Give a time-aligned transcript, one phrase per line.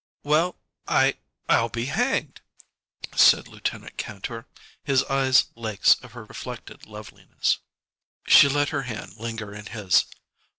[0.23, 0.57] "Well,
[0.87, 2.41] I I'll be hanged!"
[3.15, 4.47] said Lieutenant Kantor,
[4.83, 7.59] his eyes lakes of her reflected loveliness.
[8.25, 10.05] She let her hand linger in his.